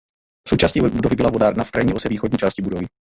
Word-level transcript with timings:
Součástí 0.47 0.79
budovy 0.79 1.15
byla 1.15 1.29
vodárna 1.29 1.63
v 1.63 1.71
krajní 1.71 1.93
ose 1.93 2.09
východní 2.09 2.37
části 2.37 2.61
budovy. 2.61 2.85